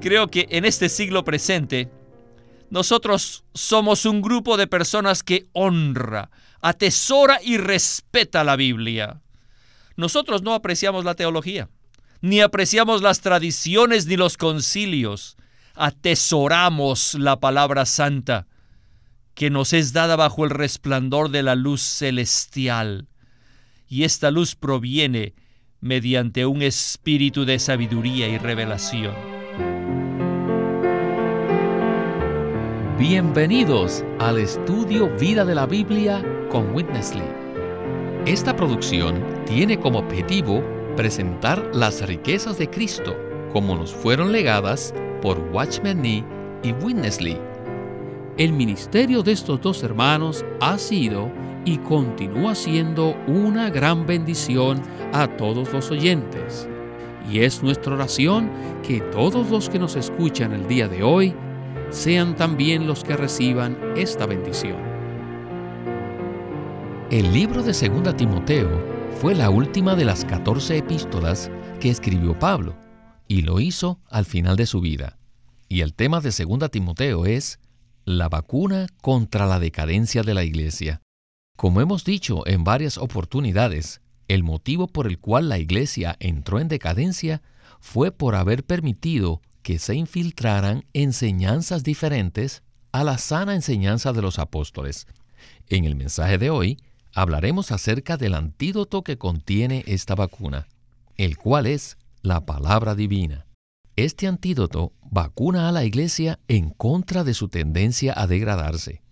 [0.00, 1.90] Creo que en este siglo presente,
[2.70, 6.30] nosotros somos un grupo de personas que honra,
[6.62, 9.20] atesora y respeta la Biblia.
[9.96, 11.68] Nosotros no apreciamos la teología,
[12.22, 15.36] ni apreciamos las tradiciones ni los concilios.
[15.74, 18.46] Atesoramos la palabra santa
[19.34, 23.08] que nos es dada bajo el resplandor de la luz celestial.
[23.86, 25.34] Y esta luz proviene
[25.80, 29.14] mediante un espíritu de sabiduría y revelación.
[33.00, 37.22] Bienvenidos al estudio Vida de la Biblia con Witness Lee.
[38.26, 40.62] Esta producción tiene como objetivo
[40.96, 43.16] presentar las riquezas de Cristo
[43.54, 44.92] como nos fueron legadas
[45.22, 46.26] por Watchman Nee
[46.62, 47.38] y Witness Lee.
[48.36, 51.32] El ministerio de estos dos hermanos ha sido
[51.64, 54.82] y continúa siendo una gran bendición
[55.14, 56.68] a todos los oyentes.
[57.32, 58.50] Y es nuestra oración
[58.86, 61.34] que todos los que nos escuchan el día de hoy
[61.90, 64.78] sean también los que reciban esta bendición.
[67.10, 68.70] El libro de 2 Timoteo
[69.20, 72.76] fue la última de las 14 epístolas que escribió Pablo,
[73.26, 75.18] y lo hizo al final de su vida.
[75.68, 77.58] Y el tema de 2 Timoteo es
[78.04, 81.02] la vacuna contra la decadencia de la iglesia.
[81.56, 86.68] Como hemos dicho en varias oportunidades, el motivo por el cual la iglesia entró en
[86.68, 87.42] decadencia
[87.80, 94.40] fue por haber permitido que se infiltraran enseñanzas diferentes a la sana enseñanza de los
[94.40, 95.06] apóstoles.
[95.68, 96.82] En el mensaje de hoy
[97.14, 100.66] hablaremos acerca del antídoto que contiene esta vacuna,
[101.14, 103.46] el cual es la palabra divina.
[103.94, 109.02] Este antídoto vacuna a la iglesia en contra de su tendencia a degradarse.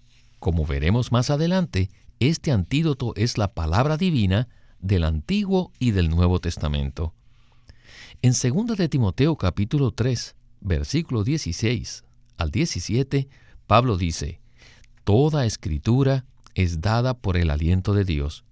[0.40, 4.48] Como veremos más adelante, este antídoto es la palabra divina
[4.80, 7.14] del Antiguo y del Nuevo Testamento.
[8.22, 12.04] En 2 de Timoteo capítulo 3, versículo 16
[12.36, 13.28] al 17,
[13.66, 14.40] Pablo dice,
[15.04, 16.24] Toda escritura
[16.54, 18.44] es dada por el aliento de Dios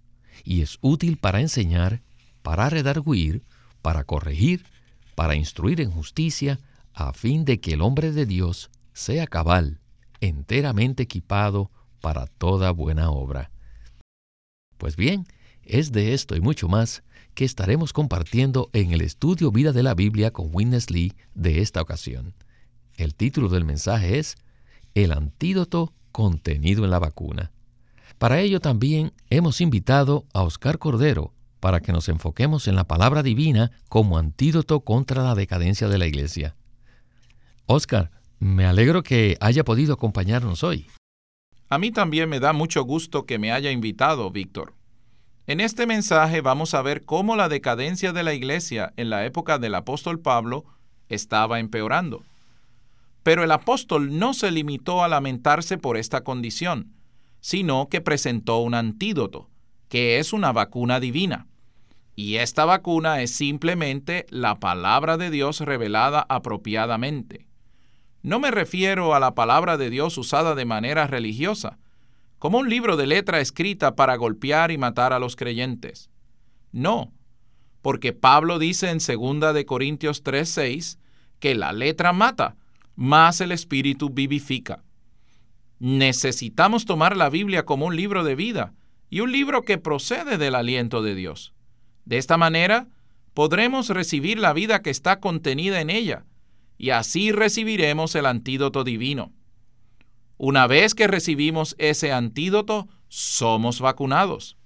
[0.44, 2.02] y es útil para enseñar,
[2.42, 3.42] para redarguir,
[3.82, 4.64] para corregir,
[5.14, 6.58] para instruir en justicia,
[6.92, 9.80] a fin de que el hombre de Dios sea cabal,
[10.20, 13.50] enteramente equipado para toda buena obra.
[14.78, 15.26] Pues bien,
[15.62, 17.02] es de esto y mucho más
[17.36, 21.82] que estaremos compartiendo en el estudio Vida de la Biblia con Witness Lee de esta
[21.82, 22.34] ocasión.
[22.96, 24.36] El título del mensaje es
[24.94, 27.52] El antídoto contenido en la vacuna.
[28.16, 33.22] Para ello también hemos invitado a Oscar Cordero para que nos enfoquemos en la palabra
[33.22, 36.56] divina como antídoto contra la decadencia de la iglesia.
[37.66, 40.86] Oscar, me alegro que haya podido acompañarnos hoy.
[41.68, 44.75] A mí también me da mucho gusto que me haya invitado, Víctor.
[45.48, 49.58] En este mensaje vamos a ver cómo la decadencia de la iglesia en la época
[49.58, 50.64] del apóstol Pablo
[51.08, 52.24] estaba empeorando.
[53.22, 56.94] Pero el apóstol no se limitó a lamentarse por esta condición,
[57.40, 59.48] sino que presentó un antídoto,
[59.88, 61.46] que es una vacuna divina.
[62.16, 67.46] Y esta vacuna es simplemente la palabra de Dios revelada apropiadamente.
[68.22, 71.78] No me refiero a la palabra de Dios usada de manera religiosa,
[72.38, 76.10] como un libro de letra escrita para golpear y matar a los creyentes.
[76.72, 77.12] No,
[77.82, 80.98] porque Pablo dice en 2 de Corintios 3:6
[81.38, 82.56] que la letra mata,
[82.94, 84.82] más el espíritu vivifica.
[85.78, 88.74] Necesitamos tomar la Biblia como un libro de vida
[89.10, 91.54] y un libro que procede del aliento de Dios.
[92.04, 92.88] De esta manera,
[93.34, 96.24] podremos recibir la vida que está contenida en ella,
[96.78, 99.32] y así recibiremos el antídoto divino.
[100.38, 104.56] Una vez que recibimos ese antídoto, somos vacunados.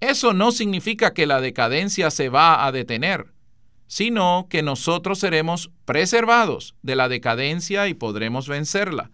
[0.00, 3.32] Eso no significa que la decadencia se va a detener,
[3.86, 9.10] sino que nosotros seremos preservados de la decadencia y podremos vencerla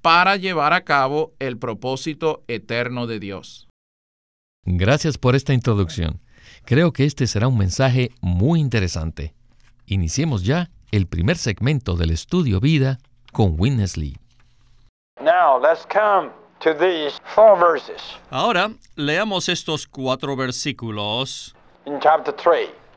[0.00, 3.68] para llevar a cabo el propósito eterno de Dios.
[4.64, 6.20] Gracias por esta introducción.
[6.64, 9.34] Creo que este será un mensaje muy interesante.
[9.86, 12.98] Iniciemos ya el primer segmento del estudio vida
[13.32, 14.21] con Witness Lee.
[18.28, 21.54] Ahora leamos estos cuatro versículos.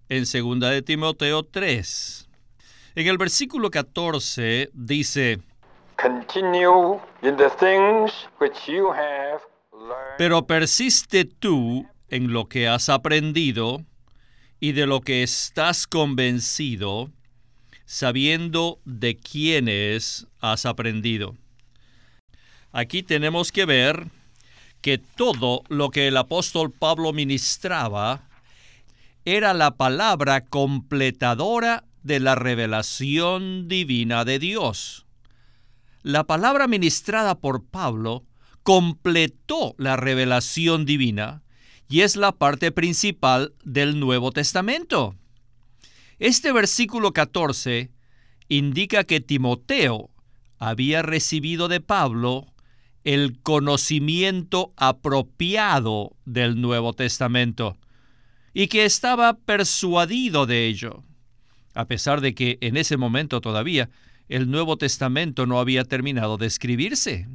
[0.09, 2.27] En 2 de Timoteo 3.
[2.95, 5.39] En el versículo 14 dice,
[10.17, 13.83] Pero persiste tú en lo que has aprendido
[14.59, 17.11] y de lo que estás convencido,
[17.85, 21.35] sabiendo de quiénes has aprendido
[22.75, 24.07] Aquí tenemos que ver
[24.81, 28.27] que todo lo que el apóstol Pablo ministraba
[29.23, 35.05] era la palabra completadora de la revelación divina de Dios.
[36.03, 38.25] La palabra ministrada por Pablo
[38.61, 41.43] completó la revelación divina
[41.87, 45.15] y es la parte principal del Nuevo Testamento.
[46.19, 47.89] Este versículo 14
[48.49, 50.09] indica que Timoteo
[50.59, 52.47] había recibido de Pablo
[53.05, 57.77] el conocimiento apropiado del Nuevo Testamento
[58.53, 61.03] y que estaba persuadido de ello,
[61.73, 63.89] a pesar de que en ese momento todavía
[64.27, 67.27] el Nuevo Testamento no había terminado de escribirse.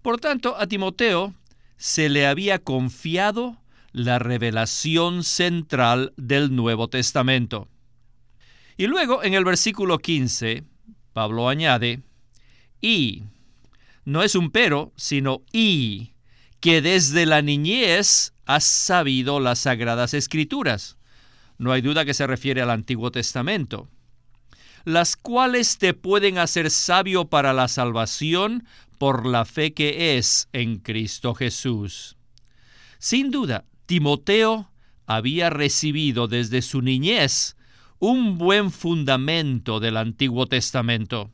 [0.00, 1.34] Por tanto, a Timoteo
[1.76, 3.58] se le había confiado
[3.90, 7.68] la revelación central del Nuevo Testamento.
[8.76, 10.64] Y luego en el versículo 15,
[11.12, 12.02] Pablo añade,
[12.80, 13.24] y,
[14.04, 16.14] no es un pero, sino y,
[16.60, 20.96] que desde la niñez has sabido las sagradas escrituras.
[21.58, 23.88] No hay duda que se refiere al Antiguo Testamento
[24.84, 28.66] las cuales te pueden hacer sabio para la salvación
[28.98, 32.16] por la fe que es en Cristo Jesús.
[32.98, 34.70] Sin duda, Timoteo
[35.06, 37.56] había recibido desde su niñez
[37.98, 41.30] un buen fundamento del Antiguo Testamento.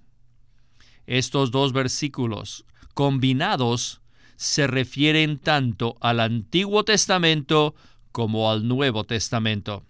[1.09, 4.03] Estos dos versículos, combinados,
[4.37, 7.75] se refieren tanto al Antiguo Testamento
[8.13, 9.87] como al Nuevo Testamento.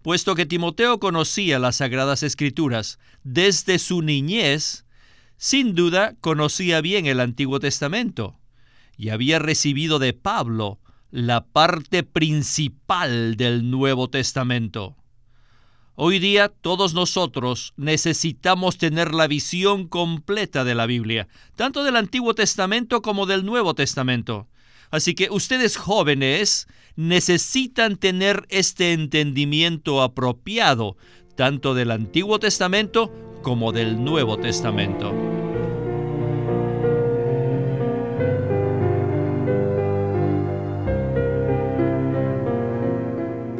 [0.00, 4.86] Puesto que Timoteo conocía las Sagradas Escrituras desde su niñez,
[5.38, 8.38] sin duda conocía bien el Antiguo Testamento
[8.96, 10.78] y había recibido de Pablo
[11.10, 14.94] la parte principal del Nuevo Testamento.
[15.94, 22.34] Hoy día todos nosotros necesitamos tener la visión completa de la Biblia, tanto del Antiguo
[22.34, 24.48] Testamento como del Nuevo Testamento.
[24.90, 26.66] Así que ustedes jóvenes
[26.96, 30.96] necesitan tener este entendimiento apropiado,
[31.36, 33.12] tanto del Antiguo Testamento
[33.42, 35.12] como del Nuevo Testamento.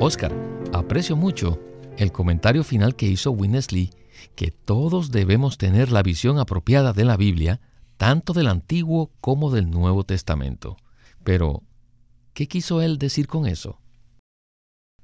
[0.00, 0.32] Oscar,
[0.72, 1.71] aprecio mucho
[2.02, 3.90] el comentario final que hizo Winnesley,
[4.34, 7.60] que todos debemos tener la visión apropiada de la Biblia,
[7.96, 10.76] tanto del Antiguo como del Nuevo Testamento.
[11.24, 11.62] Pero,
[12.34, 13.78] ¿qué quiso él decir con eso?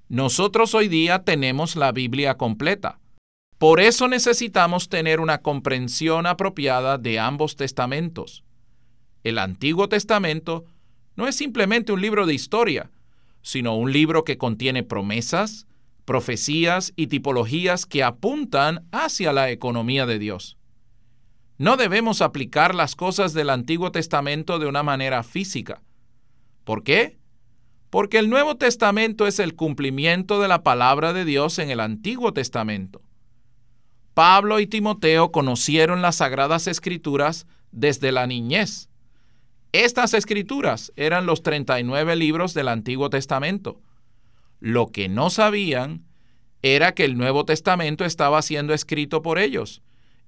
[0.08, 2.98] Nosotros hoy día tenemos la Biblia completa.
[3.58, 8.44] Por eso necesitamos tener una comprensión apropiada de ambos testamentos.
[9.22, 10.64] El Antiguo Testamento
[11.14, 12.90] no es simplemente un libro de historia,
[13.42, 15.67] sino un libro que contiene promesas,
[16.08, 20.56] profecías y tipologías que apuntan hacia la economía de Dios.
[21.58, 25.82] No debemos aplicar las cosas del Antiguo Testamento de una manera física,
[26.68, 27.16] ¿Por qué?
[27.88, 32.34] Porque el Nuevo Testamento es el cumplimiento de la palabra de Dios en el Antiguo
[32.34, 33.00] Testamento.
[34.12, 38.90] Pablo y Timoteo conocieron las sagradas escrituras desde la niñez.
[39.72, 43.80] Estas escrituras eran los 39 libros del Antiguo Testamento.
[44.60, 46.04] Lo que no sabían
[46.62, 49.82] era que el Nuevo Testamento estaba siendo escrito por ellos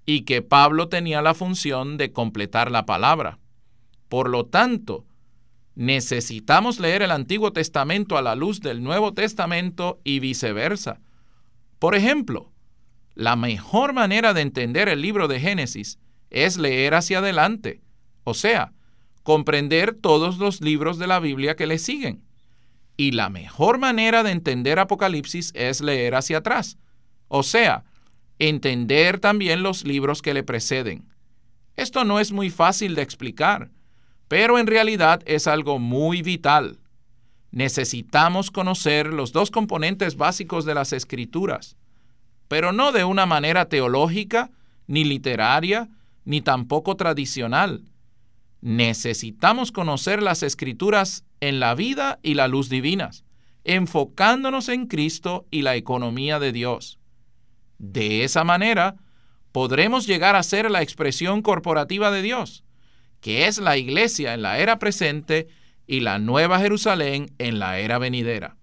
[0.07, 3.39] y que Pablo tenía la función de completar la palabra.
[4.09, 5.07] Por lo tanto,
[5.75, 11.01] necesitamos leer el Antiguo Testamento a la luz del Nuevo Testamento y viceversa.
[11.79, 12.53] Por ejemplo,
[13.15, 15.99] la mejor manera de entender el libro de Génesis
[16.31, 17.81] es leer hacia adelante,
[18.25, 18.73] o sea,
[19.23, 22.23] comprender todos los libros de la Biblia que le siguen.
[23.01, 26.77] Y la mejor manera de entender Apocalipsis es leer hacia atrás,
[27.29, 27.85] o sea,
[28.39, 31.09] entender también los libros que le preceden.
[31.77, 33.71] Esto no es muy fácil de explicar,
[34.29, 36.79] pero en realidad es algo muy vital.
[37.53, 41.79] Necesitamos conocer los dos componentes básicos de las escrituras,
[42.49, 44.51] pero no de una manera teológica,
[44.87, 45.89] ni literaria,
[46.27, 47.83] ni tampoco tradicional.
[48.61, 53.25] Necesitamos conocer las escrituras en la vida y la luz divinas,
[53.65, 56.99] enfocándonos en Cristo y la economía de Dios.
[57.79, 58.97] De esa manera,
[59.53, 62.65] podremos llegar a ser la expresión corporativa de Dios
[63.21, 65.49] que es la iglesia en la era presente
[65.87, 68.57] y la nueva Jerusalén en la era venidera.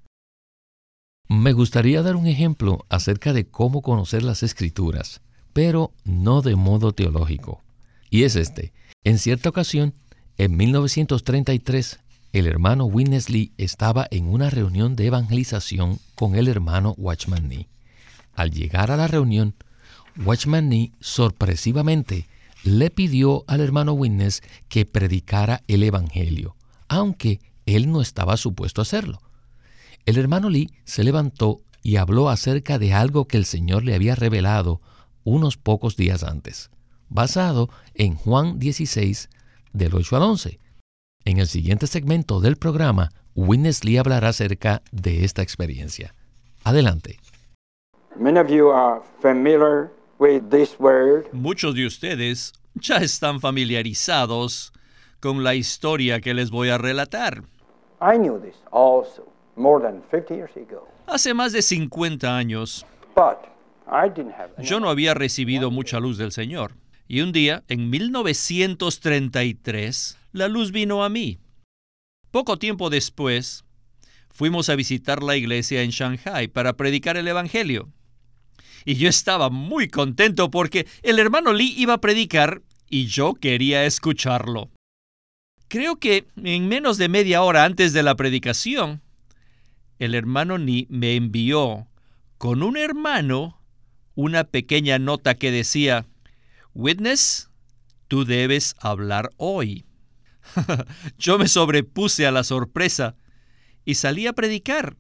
[1.30, 5.22] Me gustaría dar un ejemplo acerca de cómo conocer las escrituras,
[5.54, 7.64] pero no de modo teológico.
[8.10, 8.74] Y es este.
[9.04, 9.94] En cierta ocasión,
[10.38, 12.00] en 1933,
[12.34, 17.68] el hermano Winnesley estaba en una reunión de evangelización con el hermano Watchman Nee.
[18.34, 19.56] Al llegar a la reunión,
[20.24, 22.28] Watchman Nee sorpresivamente
[22.64, 26.56] le pidió al hermano Witness que predicara el Evangelio,
[26.88, 29.22] aunque él no estaba supuesto a hacerlo.
[30.06, 34.16] El hermano Lee se levantó y habló acerca de algo que el Señor le había
[34.16, 34.82] revelado
[35.24, 36.72] unos pocos días antes,
[37.10, 39.30] basado en Juan 16,
[39.74, 40.60] del 8 al 11.
[41.28, 46.14] En el siguiente segmento del programa, Witness Lee hablará acerca de esta experiencia.
[46.64, 47.20] Adelante.
[51.34, 54.72] Muchos de ustedes ya están familiarizados
[55.20, 57.44] con la historia que les voy a relatar.
[61.08, 62.86] Hace más de 50 años,
[64.60, 66.72] yo no había recibido mucha luz del Señor.
[67.10, 71.40] Y un día, en 1933, la luz vino a mí.
[72.32, 73.66] Poco tiempo después,
[74.30, 77.90] fuimos a visitar la iglesia en Shanghai para predicar el Evangelio.
[78.86, 83.86] Y yo estaba muy contento porque el hermano Lee iba a predicar y yo quería
[83.86, 84.70] escucharlo.
[85.68, 89.02] Creo que en menos de media hora antes de la predicación,
[90.00, 91.88] el hermano Lee me envió
[92.38, 93.60] con un hermano
[94.16, 96.06] una pequeña nota que decía,
[96.74, 97.50] Witness,
[98.08, 99.86] tú debes hablar hoy.
[101.18, 103.16] Yo me sobrepuse a la sorpresa
[103.86, 104.98] y salí a predicar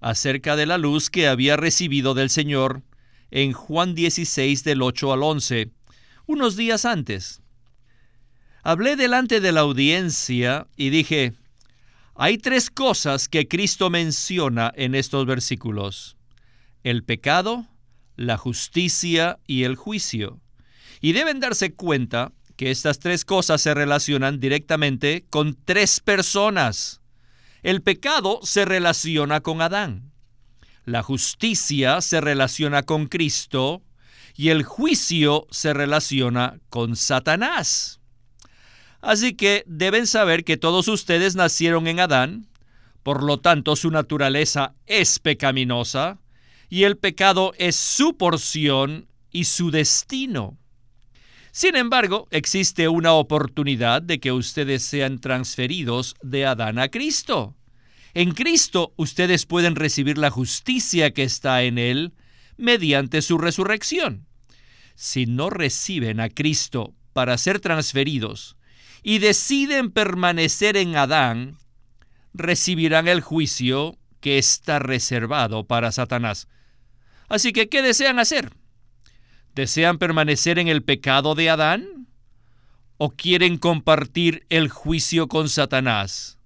[0.00, 2.82] acerca de la luz que había recibido del Señor
[3.30, 5.70] en Juan 16 del 8 al 11,
[6.26, 7.42] unos días antes.
[8.62, 11.34] Hablé delante de la audiencia y dije,
[12.14, 16.16] hay tres cosas que Cristo menciona en estos versículos.
[16.82, 17.66] El pecado,
[18.16, 20.40] la justicia y el juicio.
[21.00, 27.00] Y deben darse cuenta que estas tres cosas se relacionan directamente con tres personas.
[27.62, 30.12] El pecado se relaciona con Adán,
[30.84, 33.82] la justicia se relaciona con Cristo
[34.36, 38.00] y el juicio se relaciona con Satanás.
[39.00, 42.48] Así que deben saber que todos ustedes nacieron en Adán,
[43.02, 46.18] por lo tanto su naturaleza es pecaminosa
[46.68, 50.58] y el pecado es su porción y su destino.
[51.54, 57.54] Sin embargo, existe una oportunidad de que ustedes sean transferidos de Adán a Cristo.
[58.12, 62.12] En Cristo ustedes pueden recibir la justicia que está en Él
[62.56, 64.26] mediante su resurrección.
[64.96, 68.56] Si no reciben a Cristo para ser transferidos
[69.04, 71.58] y deciden permanecer en Adán,
[72.32, 76.48] recibirán el juicio que está reservado para Satanás.
[77.28, 78.50] Así que, ¿qué desean hacer?
[79.54, 82.08] ¿Desean permanecer en el pecado de Adán?
[82.96, 86.38] ¿O quieren compartir el juicio con Satanás?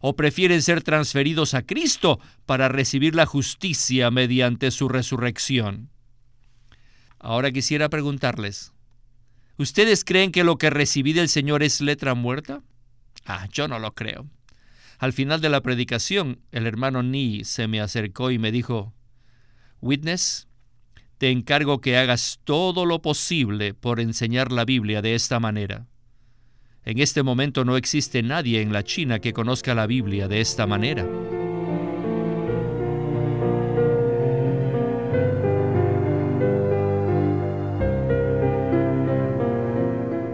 [0.00, 5.90] ¿O prefieren ser transferidos a Cristo para recibir la justicia mediante su resurrección?
[7.20, 8.72] Ahora quisiera preguntarles,
[9.56, 12.62] ¿ustedes creen que lo que recibí del Señor es letra muerta?
[13.24, 14.26] Ah, yo no lo creo.
[14.98, 18.94] Al final de la predicación, el hermano Ni se me acercó y me dijo,
[19.80, 20.47] Witness,
[21.18, 25.88] te encargo que hagas todo lo posible por enseñar la Biblia de esta manera.
[26.84, 30.64] En este momento no existe nadie en la China que conozca la Biblia de esta
[30.66, 31.04] manera.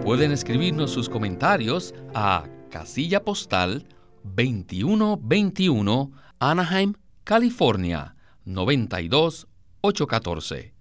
[0.04, 3.86] Pueden escribirnos sus comentarios a casilla postal
[4.22, 6.92] 2121 Anaheim,
[7.24, 10.73] California 92814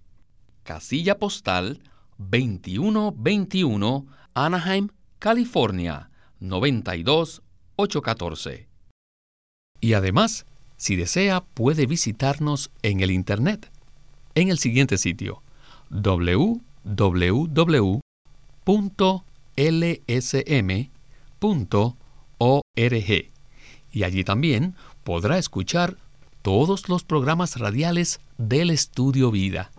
[0.64, 1.80] casilla postal
[2.18, 4.88] 2121 Anaheim,
[5.20, 8.66] California 92814.
[9.80, 13.70] Y además, si desea, puede visitarnos en el Internet,
[14.34, 15.42] en el siguiente sitio
[15.90, 16.62] www.lsm.org.
[23.92, 25.96] Y allí también podrá escuchar
[26.42, 29.70] todos los programas radiales del Estudio Vida.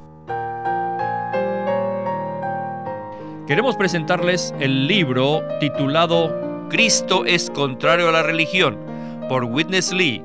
[3.47, 8.75] Queremos presentarles el libro titulado Cristo es contrario a la religión
[9.29, 10.23] por Witness Lee.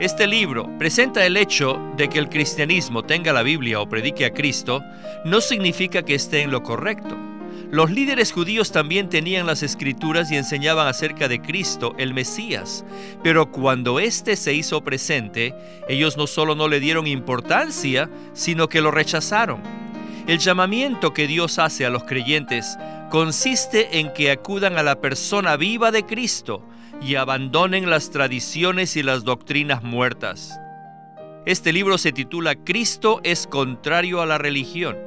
[0.00, 4.32] Este libro presenta el hecho de que el cristianismo tenga la Biblia o predique a
[4.32, 4.82] Cristo
[5.24, 7.16] no significa que esté en lo correcto.
[7.70, 12.84] Los líderes judíos también tenían las escrituras y enseñaban acerca de Cristo, el Mesías,
[13.22, 15.54] pero cuando éste se hizo presente,
[15.88, 19.77] ellos no solo no le dieron importancia, sino que lo rechazaron.
[20.28, 22.76] El llamamiento que Dios hace a los creyentes
[23.08, 26.62] consiste en que acudan a la persona viva de Cristo
[27.00, 30.60] y abandonen las tradiciones y las doctrinas muertas.
[31.46, 34.98] Este libro se titula Cristo es contrario a la religión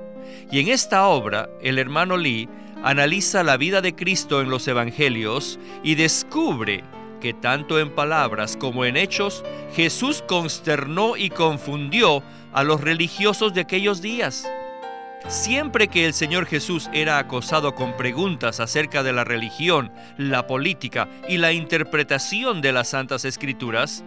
[0.52, 2.50] y en esta obra el hermano Lee
[2.84, 6.84] analiza la vida de Cristo en los evangelios y descubre
[7.20, 9.44] que tanto en palabras como en hechos
[9.76, 12.24] Jesús consternó y confundió
[12.54, 14.48] a los religiosos de aquellos días.
[15.28, 21.08] Siempre que el Señor Jesús era acosado con preguntas acerca de la religión, la política
[21.30, 24.04] y la interpretación de las Santas Escrituras,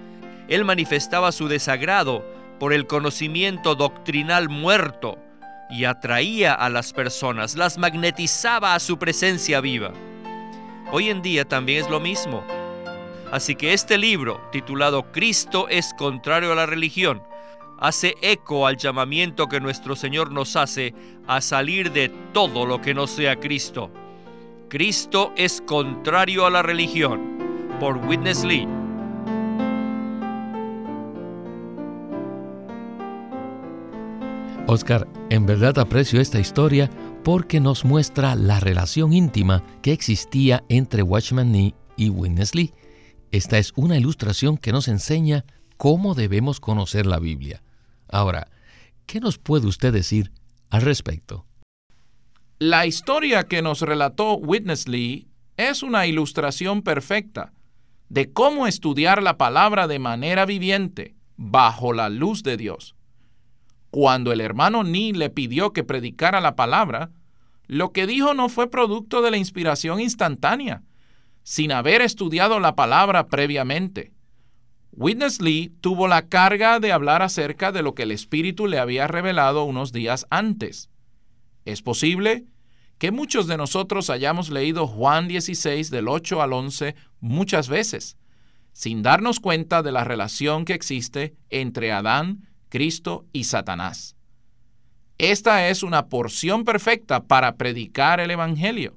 [0.49, 2.25] Él manifestaba su desagrado
[2.59, 5.19] por el conocimiento doctrinal muerto
[5.71, 9.93] y atraía a las personas, las magnetizaba a su presencia viva.
[10.93, 12.45] Hoy en día también es lo mismo.
[13.33, 17.23] Así que este libro, titulado Cristo es contrario a la religión,
[17.87, 20.95] hace eco al llamamiento que nuestro Señor nos hace
[21.27, 23.91] a salir de todo lo que no sea Cristo.
[24.71, 27.21] Cristo es contrario a la religión,
[27.79, 28.67] por Witness Lee.
[34.67, 36.89] Oscar, en verdad aprecio esta historia
[37.23, 42.73] porque nos muestra la relación íntima que existía entre Watchman Nee y Witness Lee.
[43.31, 45.45] Esta es una ilustración que nos enseña
[45.77, 47.61] cómo debemos conocer la Biblia.
[48.15, 48.47] Ahora,
[49.07, 50.31] ¿qué nos puede usted decir
[50.71, 51.47] al respecto?
[52.61, 57.53] La historia que nos relató Witness Lee es una ilustración perfecta
[58.09, 62.95] de cómo estudiar la palabra de manera viviente, bajo la luz de Dios.
[63.91, 67.11] Cuando el hermano Ni le pidió que predicara la palabra,
[67.67, 70.85] lo que dijo no fue producto de la inspiración instantánea,
[71.43, 74.14] sin haber estudiado la palabra previamente.
[74.97, 79.09] Witness Lee tuvo la carga de hablar acerca de lo que el Espíritu le había
[79.09, 80.89] revelado unos días antes.
[81.65, 82.45] Es posible
[82.99, 88.17] que muchos de nosotros hayamos leído Juan 16 del 8 al 11 muchas veces,
[88.73, 94.17] sin darnos cuenta de la relación que existe entre Adán Cristo y Satanás.
[95.19, 98.97] Esta es una porción perfecta para predicar el Evangelio.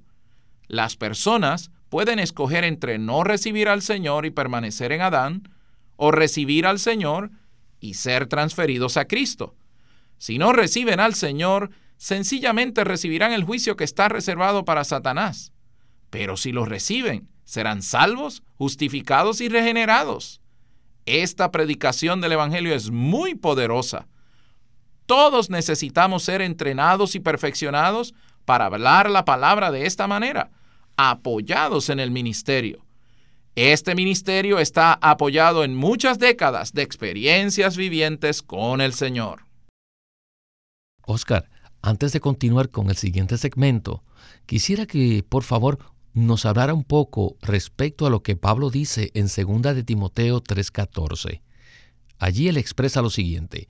[0.68, 5.57] Las personas pueden escoger entre no recibir al Señor y permanecer en Adán,
[5.98, 7.32] o recibir al Señor
[7.80, 9.56] y ser transferidos a Cristo.
[10.18, 15.52] Si no reciben al Señor, sencillamente recibirán el juicio que está reservado para Satanás.
[16.10, 20.42] Pero si lo reciben, serán salvos, justificados y regenerados.
[21.06, 24.08] Esta predicación del Evangelio es muy poderosa.
[25.06, 28.14] Todos necesitamos ser entrenados y perfeccionados
[28.46, 30.52] para hablar la palabra de esta manera,
[30.98, 32.87] apoyados en el ministerio.
[33.58, 39.48] Este ministerio está apoyado en muchas décadas de experiencias vivientes con el Señor.
[41.08, 41.50] Oscar,
[41.82, 44.04] antes de continuar con el siguiente segmento,
[44.46, 45.80] quisiera que, por favor,
[46.14, 51.42] nos hablara un poco respecto a lo que Pablo dice en 2 de Timoteo 3:14.
[52.20, 53.70] Allí él expresa lo siguiente,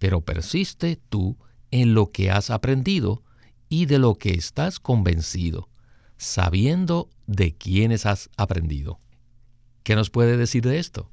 [0.00, 1.38] pero persiste tú
[1.70, 3.22] en lo que has aprendido
[3.68, 5.68] y de lo que estás convencido,
[6.16, 8.98] sabiendo de quiénes has aprendido.
[9.88, 11.10] ¿Qué nos puede decir de esto?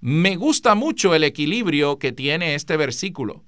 [0.00, 3.44] Me gusta mucho el equilibrio que tiene este versículo.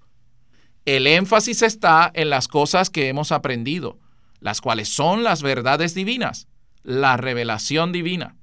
[0.85, 3.99] El énfasis está en las cosas que hemos aprendido
[4.41, 6.47] las cuales son las verdades divinas,
[6.83, 8.37] la revelación divina.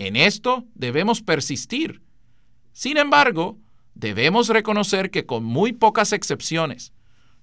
[0.00, 2.02] En esto debemos persistir.
[2.72, 3.58] Sin embargo,
[3.94, 6.92] debemos reconocer que con muy pocas excepciones,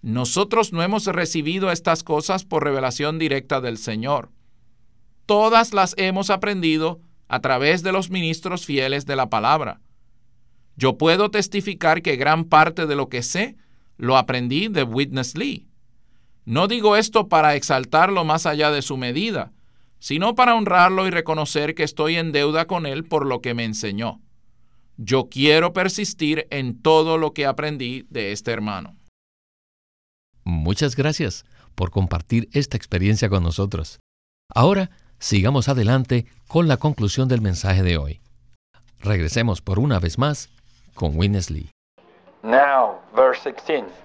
[0.02, 4.32] nosotros no hemos recibido estas cosas por revelación directa del Señor.
[5.26, 7.00] Todas las hemos aprendido
[7.34, 9.82] a través de los ministros fieles de la palabra.
[10.76, 13.58] Yo puedo testificar que gran parte de lo que sé
[13.98, 15.68] lo aprendí de Witness Lee.
[16.46, 19.52] No digo esto para exaltarlo más allá de su medida,
[19.98, 23.66] sino para honrarlo y reconocer que estoy en deuda con él por lo que me
[23.66, 24.22] enseñó.
[24.98, 28.96] Yo quiero persistir en todo lo que aprendí de este hermano.
[30.44, 34.00] Muchas gracias por compartir esta experiencia con nosotros.
[34.54, 34.92] Ahora
[35.24, 38.20] sigamos adelante con la conclusión del mensaje de hoy.
[39.00, 40.50] Regresemos por una vez más
[40.94, 41.70] con Winnesley.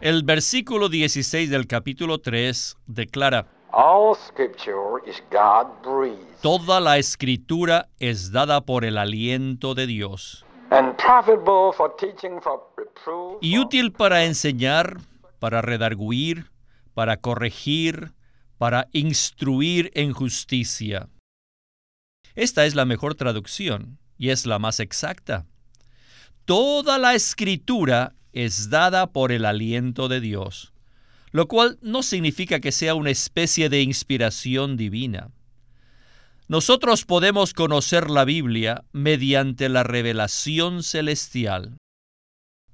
[0.00, 3.46] El versículo 16 del capítulo 3 declara,
[6.40, 10.46] Toda la escritura es dada por el aliento de Dios
[13.40, 14.98] y útil para enseñar,
[15.40, 16.46] para redarguir,
[16.94, 18.12] para corregir,
[18.58, 21.08] para instruir en justicia.
[22.34, 25.46] Esta es la mejor traducción y es la más exacta.
[26.44, 30.72] Toda la escritura es dada por el aliento de Dios,
[31.30, 35.30] lo cual no significa que sea una especie de inspiración divina.
[36.48, 41.76] Nosotros podemos conocer la Biblia mediante la revelación celestial.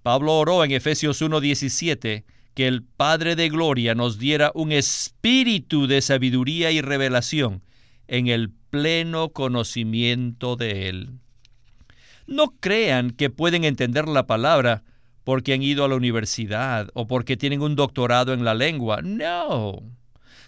[0.03, 6.01] Pablo oró en Efesios 1:17 que el Padre de Gloria nos diera un espíritu de
[6.01, 7.63] sabiduría y revelación
[8.07, 11.11] en el pleno conocimiento de Él.
[12.27, 14.83] No crean que pueden entender la palabra
[15.25, 19.01] porque han ido a la universidad o porque tienen un doctorado en la lengua.
[19.03, 19.83] No.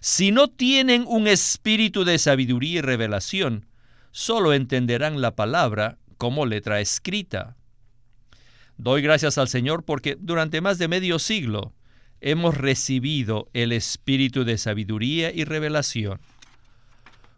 [0.01, 3.67] Si no tienen un espíritu de sabiduría y revelación,
[4.13, 7.57] solo entenderán la palabra como letra escrita.
[8.79, 11.73] Doy gracias al Señor porque durante más de medio siglo
[12.27, 16.19] hemos recibido el espíritu de sabiduría y revelación.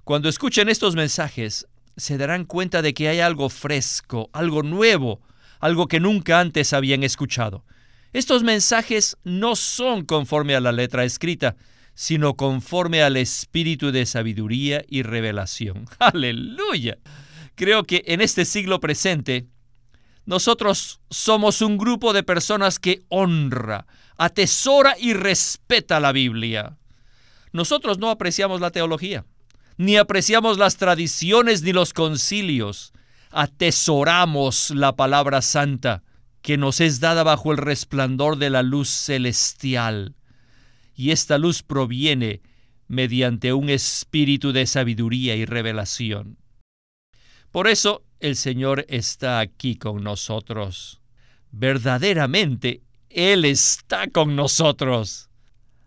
[0.03, 5.21] Cuando escuchen estos mensajes, se darán cuenta de que hay algo fresco, algo nuevo,
[5.61, 7.67] algo que nunca antes habían escuchado.
[8.15, 11.57] Estos mensajes no son conforme a la letra escrita,
[11.93, 15.85] sino conforme al espíritu de sabiduría y revelación.
[15.99, 16.97] Aleluya.
[17.57, 19.49] Creo que en este siglo presente,
[20.25, 23.87] nosotros somos un grupo de personas que honra,
[24.19, 26.77] atesora y respeta la Biblia.
[27.53, 29.25] Nosotros no apreciamos la teología,
[29.79, 32.93] ni apreciamos las tradiciones ni los concilios.
[33.31, 36.03] Atesoramos la palabra santa
[36.43, 40.15] que nos es dada bajo el resplandor de la luz celestial.
[40.95, 42.43] Y esta luz proviene
[42.89, 46.39] mediante un espíritu de sabiduría y revelación.
[47.53, 51.01] Por eso el Señor está aquí con nosotros.
[51.51, 55.31] Verdaderamente, Él está con nosotros.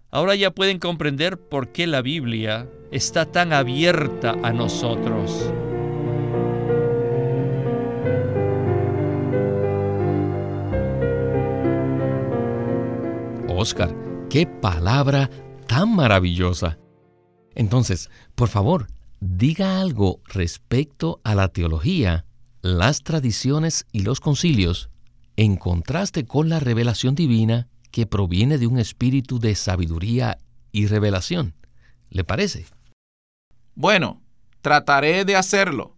[0.09, 5.51] Ahora ya pueden comprender por qué la Biblia está tan abierta a nosotros.
[13.47, 13.95] Oscar,
[14.29, 15.29] qué palabra
[15.67, 16.79] tan maravillosa.
[17.53, 18.87] Entonces, por favor,
[19.19, 22.25] diga algo respecto a la teología,
[22.61, 24.90] las tradiciones y los concilios,
[25.41, 30.37] en contraste con la revelación divina que proviene de un espíritu de sabiduría
[30.71, 31.55] y revelación.
[32.11, 32.67] ¿Le parece?
[33.73, 34.21] Bueno,
[34.61, 35.95] trataré de hacerlo.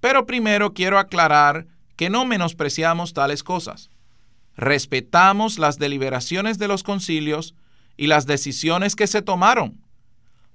[0.00, 3.88] Pero primero quiero aclarar que no menospreciamos tales cosas.
[4.58, 7.54] Respetamos las deliberaciones de los concilios
[7.96, 9.80] y las decisiones que se tomaron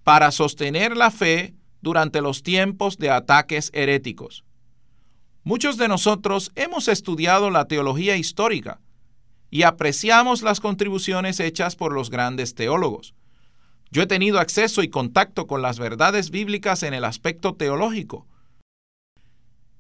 [0.04, 4.45] para sostener la fe durante los tiempos de ataques heréticos.
[5.48, 8.82] Muchos de nosotros hemos estudiado la teología histórica
[9.52, 13.14] y apreciamos las contribuciones hechas por los grandes teólogos.
[13.92, 18.26] Yo he tenido acceso y contacto con las verdades bíblicas en el aspecto teológico.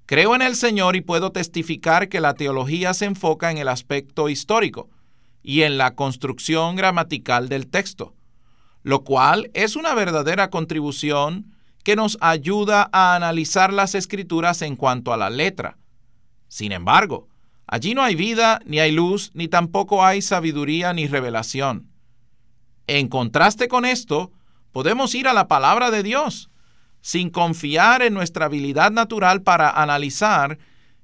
[0.05, 4.29] Creo en el Señor y puedo testificar que la teología se enfoca en el aspecto
[4.29, 4.91] histórico
[5.41, 8.13] y en la construcción gramatical del texto,
[8.83, 11.54] lo cual es una verdadera contribución
[11.85, 15.77] que nos ayuda a analizar las escrituras en cuanto a la letra.
[16.47, 17.29] Sin embargo,
[17.67, 21.91] allí no hay vida, ni hay luz, ni tampoco hay sabiduría ni revelación.
[22.87, 24.31] En contraste con esto,
[24.71, 26.49] podemos ir a la palabra de Dios,
[27.01, 30.57] sin confiar en nuestra habilidad natural para analizar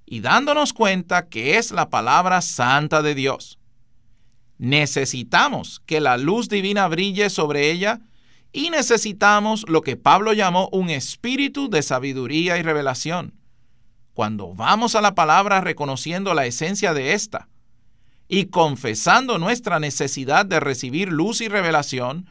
[0.07, 3.59] y dándonos cuenta que es la palabra santa de Dios.
[4.57, 8.01] Necesitamos que la luz divina brille sobre ella
[8.53, 13.33] y necesitamos lo que Pablo llamó un espíritu de sabiduría y revelación.
[14.13, 17.47] Cuando vamos a la palabra reconociendo la esencia de esta
[18.27, 22.27] y confesando nuestra necesidad de recibir luz y revelación,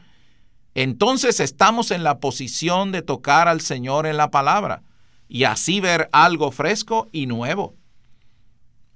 [0.75, 4.83] entonces estamos en la posición de tocar al Señor en la palabra
[5.27, 7.75] y así ver algo fresco y nuevo.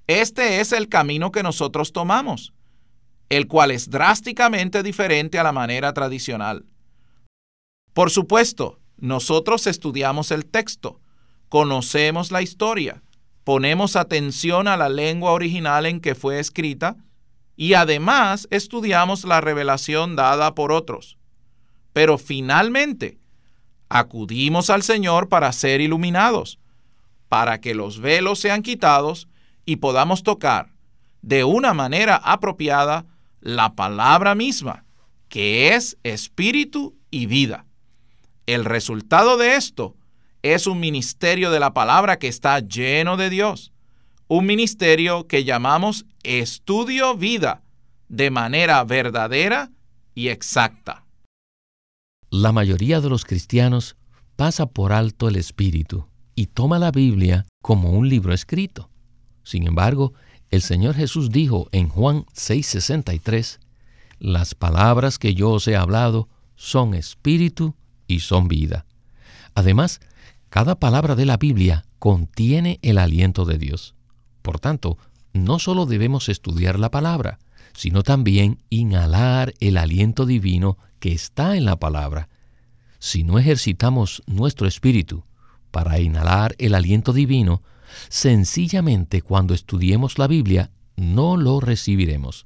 [0.08, 2.54] Este es el camino que nosotros tomamos,
[3.30, 6.66] el cual es drásticamente diferente a la manera tradicional.
[7.96, 11.00] Por supuesto, nosotros estudiamos el texto,
[11.48, 13.02] conocemos la historia,
[13.46, 16.98] ponemos atención a la lengua original en que fue escrita
[17.56, 21.18] y además estudiamos la revelación dada por otros.
[21.94, 23.18] Pero finalmente,
[23.88, 26.60] acudimos al Señor para ser iluminados,
[27.30, 29.30] para que los velos sean quitados
[29.66, 30.74] y podamos tocar
[31.22, 33.06] de una manera apropiada
[33.40, 34.84] la palabra misma,
[35.30, 37.65] que es espíritu y vida.
[38.46, 39.96] El resultado de esto
[40.44, 43.72] es un ministerio de la palabra que está lleno de Dios.
[44.28, 47.64] Un ministerio que llamamos estudio vida
[48.08, 49.72] de manera verdadera
[50.14, 51.06] y exacta.
[52.30, 53.96] La mayoría de los cristianos
[54.36, 58.90] pasa por alto el Espíritu y toma la Biblia como un libro escrito.
[59.44, 60.14] Sin embargo,
[60.52, 63.60] el Señor Jesús dijo en Juan 6:63,
[64.20, 67.76] Las palabras que yo os he hablado son espíritu
[68.08, 68.86] y son vida.
[69.54, 70.00] Además,
[70.50, 73.96] cada palabra de la Biblia contiene el aliento de Dios.
[74.42, 74.98] Por tanto,
[75.34, 77.40] no solo debemos estudiar la palabra,
[77.74, 82.30] sino también inhalar el aliento divino que está en la palabra.
[83.00, 85.26] Si no ejercitamos nuestro espíritu,
[85.72, 87.62] para inhalar el aliento divino,
[88.08, 92.46] sencillamente cuando estudiemos la Biblia no lo recibiremos.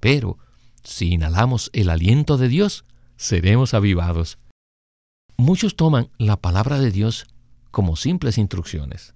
[0.00, 0.38] Pero
[0.82, 2.84] si inhalamos el aliento de Dios,
[3.16, 4.38] seremos avivados.
[5.44, 7.26] Muchos toman la palabra de Dios
[7.70, 9.14] como simples instrucciones.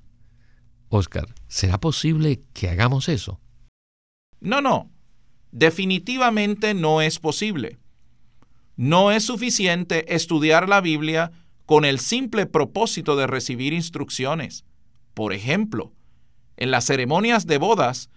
[0.91, 3.41] Oscar, ¿será posible que hagamos eso?
[4.38, 4.91] No, no.
[5.53, 7.79] Definitivamente no es posible.
[8.77, 11.33] No es suficiente estudiar la Biblia
[11.64, 14.67] con el simple propósito de recibir instrucciones.
[15.14, 15.95] Por ejemplo,
[16.59, 18.11] en las ceremonias de bodas,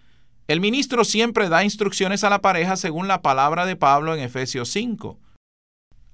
[0.50, 4.67] el ministro siempre da instrucciones a la pareja según la palabra de Pablo en Efesios
[4.67, 5.17] 5.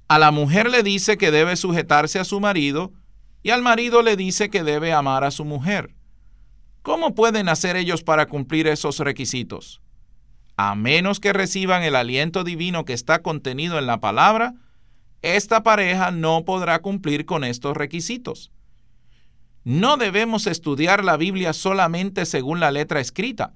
[0.07, 2.93] A la mujer le dice que debe sujetarse a su marido
[3.43, 5.95] y al marido le dice que debe amar a su mujer.
[6.81, 9.81] ¿Cómo pueden hacer ellos para cumplir esos requisitos?
[10.55, 14.53] A menos que reciban el aliento divino que está contenido en la palabra,
[15.21, 18.51] esta pareja no podrá cumplir con estos requisitos.
[19.65, 23.53] No debemos estudiar la Biblia solamente según la letra escrita.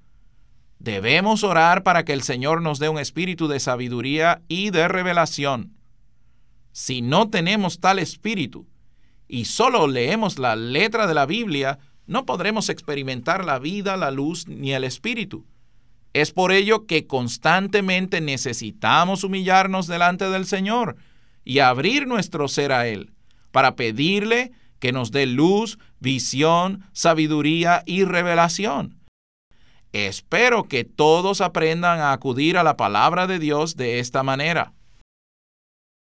[0.79, 5.80] Debemos orar para que el Señor nos dé un espíritu de sabiduría y de revelación.
[6.71, 8.67] Si no tenemos tal espíritu
[9.27, 14.47] y solo leemos la letra de la Biblia, no podremos experimentar la vida, la luz
[14.47, 15.45] ni el espíritu.
[16.13, 20.97] Es por ello que constantemente necesitamos humillarnos delante del Señor
[21.45, 23.13] y abrir nuestro ser a Él
[23.51, 28.97] para pedirle que nos dé luz, visión, sabiduría y revelación.
[29.93, 34.73] Espero que todos aprendan a acudir a la palabra de Dios de esta manera.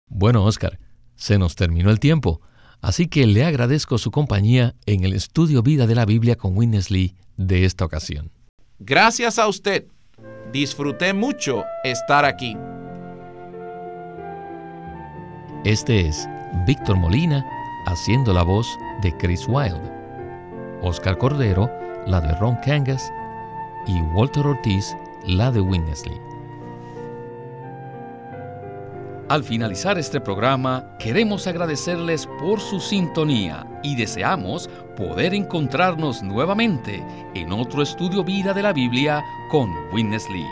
[0.08, 0.78] Bueno, Oscar,
[1.16, 2.40] se nos terminó el tiempo,
[2.80, 6.90] así que le agradezco su compañía en el estudio Vida de la Biblia con Witness
[6.90, 8.30] Lee de esta ocasión.
[8.78, 9.86] Gracias a usted.
[10.52, 12.56] Disfruté mucho estar aquí.
[15.64, 16.28] Este es
[16.66, 17.44] Víctor Molina
[17.86, 18.68] haciendo la voz
[19.02, 19.90] de Chris Wilde,
[20.82, 21.70] Oscar Cordero
[22.06, 23.10] la de Ron Kangas
[23.86, 24.94] y Walter Ortiz
[25.26, 26.20] la de Winnesley.
[29.30, 37.02] Al finalizar este programa, queremos agradecerles por su sintonía y deseamos poder encontrarnos nuevamente
[37.34, 40.44] en otro estudio vida de la Biblia con Winnesley.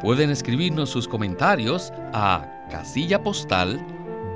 [0.00, 3.84] Pueden escribirnos sus comentarios a casilla postal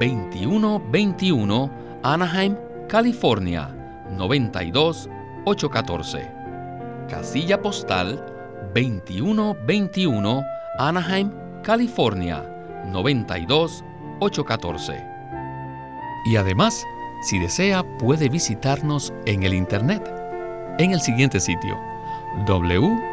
[0.00, 1.70] 2121
[2.03, 2.57] Anaheim,
[2.88, 3.68] California
[4.11, 6.33] 92814.
[7.09, 8.16] Casilla postal
[8.74, 10.42] 2121
[10.81, 11.31] Anaheim,
[11.62, 12.50] California
[12.87, 15.05] 92814.
[16.27, 16.87] Y además,
[17.23, 20.09] si desea, puede visitarnos en el Internet
[20.79, 21.77] en el siguiente sitio
[22.47, 23.05] www.lsm.org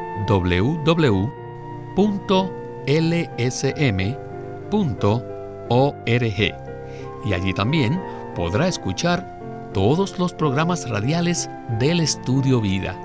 [7.23, 8.01] y allí también
[8.35, 9.39] podrá escuchar
[9.73, 11.47] todos los programas radiales
[11.79, 12.99] del Estudio Vida.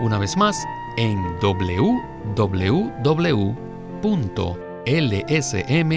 [0.00, 0.62] Una vez más,
[0.98, 1.18] en
[4.86, 5.92] www.lsm.org.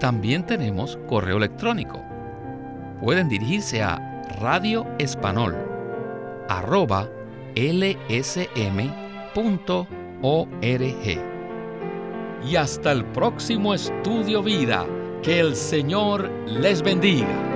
[0.00, 2.02] También tenemos correo electrónico.
[3.00, 5.56] Pueden dirigirse a Radio Espanol
[6.48, 7.08] arroba
[7.54, 8.48] lsm.org.
[12.48, 14.86] Y hasta el próximo estudio vida.
[15.22, 17.47] Que el Señor les bendiga.